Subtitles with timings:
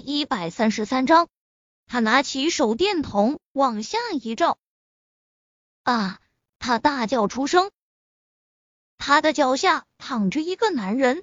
[0.00, 1.28] 一百三十三章，
[1.86, 4.58] 他拿起手电筒往下一照，
[5.82, 6.18] 啊！
[6.58, 7.70] 他大叫出声。
[8.98, 11.22] 他的脚下躺着一个男人，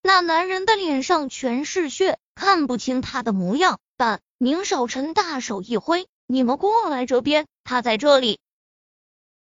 [0.00, 3.78] 那男人的脸上全是血，看不清他的模样。
[3.96, 8.40] 但宁少臣大手一挥：“你们过来这边，他在这里。”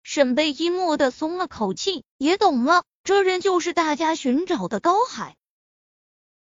[0.03, 5.35] 沈贝依蓦地松了口气，也懂了，这人就是大家寻找的高海。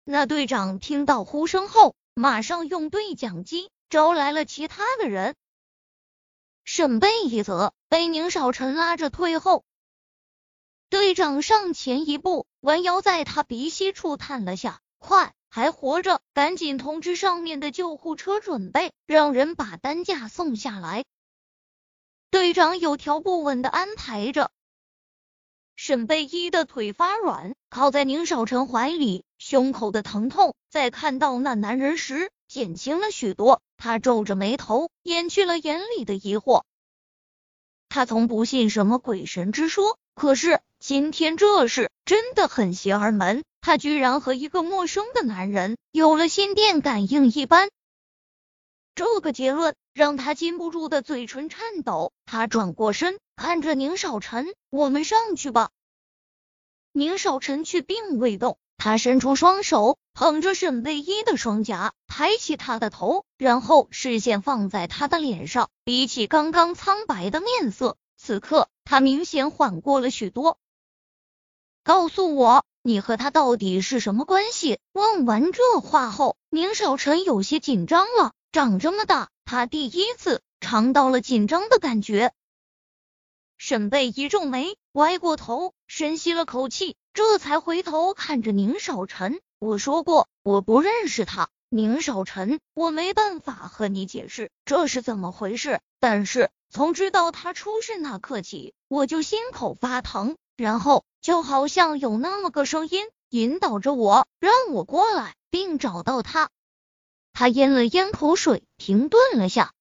[0.05, 5.37] 那队长听到呼声后，马上用对讲机招来了其他的人。
[6.65, 9.65] 沈贝一则被宁少臣拉着退后，
[10.89, 21.05] 队长上前一步，弯腰在他鼻息处探了下，快，还活着，赶紧通知上面的救护车，准备让人把担架送下来。
[22.31, 24.51] 队长有条不紊的安排着。
[25.75, 33.61] 沈贝依的腿发软，靠在宁少臣怀里，胸口的疼痛在看到那男人时减轻了许多。
[33.77, 36.63] 他皱着眉头，掩去了眼里的疑惑。
[37.89, 43.43] 他从不信什么鬼神之说，可是今天这事真的很邪门。
[43.61, 47.69] 他居然和一个陌生的男人有了心电感应一般。
[48.95, 52.13] 这个结论让他禁不住的嘴唇颤抖。
[52.27, 55.71] 他转过身，看着宁少臣：“我们上去吧。”
[56.95, 65.71] 宁少臣却并未动，他伸出双手捧着沈贝依的双颊，抬起他的头，然后视线放在他的脸上。
[65.85, 70.59] 比起刚刚苍白的面色，此刻他明显缓过了许多。
[71.85, 74.81] 告诉我，你和他到底是什么关系？
[74.93, 78.33] 问完这话后，宁少臣有些紧张了。
[78.51, 82.33] 长这么大，他第一次尝到了紧张的感觉。
[83.59, 91.51] 沈贝一皱眉，歪过头，深吸了口气，这才回头看着宁少臣：“我说过，我不认识他。
[91.69, 95.81] 宁少臣，我没办法和你解释这是怎么回事。
[96.01, 106.49] 但是从知道他出事那刻起，我就心口发疼，然后就好像有那么个声音引导着我，让我过来，并找到他。”
[107.35, 109.75] 他咽了咽口水，停顿了下，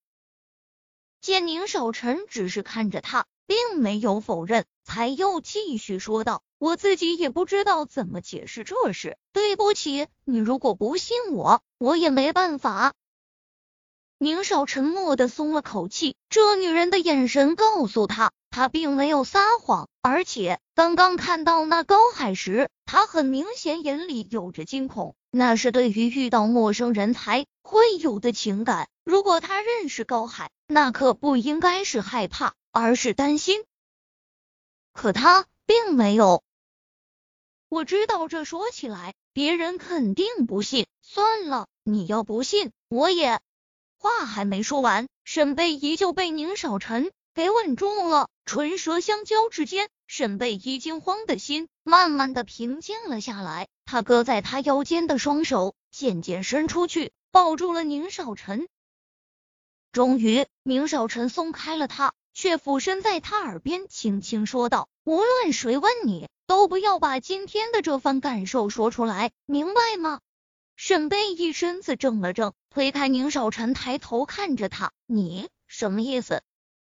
[1.22, 12.94] 见宁少臣只是看着他，并没有否认，才又继续说道：“我自己也不知道怎么解释这事，对不起，你如果不信我，我也没办法。”
[14.20, 25.16] 宁少沉默的松了口气，这女人的眼神告诉他，他并没有撒谎，而且刚刚看到那高海时，他很明显眼里有着惊恐。
[25.32, 28.88] 那是对于遇到陌生人才会有的情感。
[29.04, 33.64] 如果他认识高海，那可不应该是害怕，而是担心。
[34.94, 36.44] 可他并没有。
[37.72, 40.88] 我知道这说起来别人肯定不信。
[41.02, 43.40] 算了，你要不信，我也……
[43.98, 48.28] 话还没说完，沈贝依旧被宁少臣给稳住了。
[48.44, 53.70] 唇舌相交之间，沈贝依惊慌的心慢慢的平静了下来。
[53.86, 58.68] 他搁在他腰间的双手渐渐伸出去，抱住了宁少臣。
[59.94, 70.20] 终于，宁少臣松开了他，却俯身在他耳边轻轻说道：“无论谁问你，都不要把今天的这番感受说出来，明白吗？”
[70.76, 76.42] 沈贝一身子怔了怔，推开宁少臣，抬头看着他：“你什么意思？”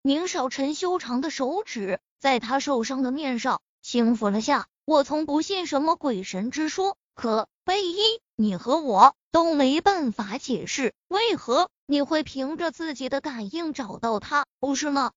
[0.02, 4.66] 宁少臣修长的手指在他受伤的面上轻抚了下。
[4.84, 15.12] 我从不信什么鬼神之说，可贝依，你和我都没办法解释，为何你会凭着自己的感应找到他，不是吗？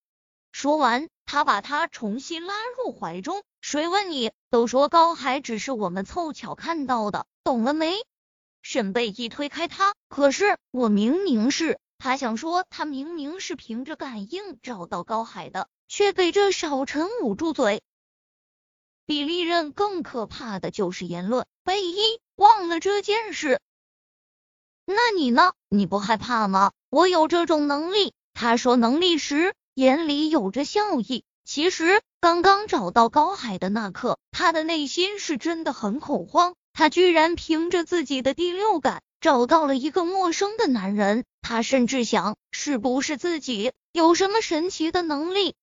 [0.52, 3.42] 说完，他把他重新拉入怀中。
[3.60, 4.32] 谁问你？
[4.50, 7.94] 都说高海只是我们凑巧看到的，懂了没？
[8.62, 11.78] 沈贝一推开他，可是我明明是……
[11.98, 17.82] 他想说，他明明是凭着感应找到高海的，却被这少臣捂住嘴。
[19.04, 21.46] 比利刃更可怕的就是言论。
[21.62, 23.60] 贝一忘了这件事，
[24.86, 25.52] 那你呢？
[25.68, 26.72] 你不害怕吗？
[26.88, 28.14] 我有这种能力。
[28.32, 31.24] 他说能力时，眼里有着笑意。
[31.44, 36.54] 其实刚刚找到高海的那刻，他的内心是真的很恐慌。
[36.72, 41.24] 他居然凭着自己的第六感找到了一个陌生的男人。
[41.42, 45.54] 他甚至想，是不是自己有什么神奇的能力，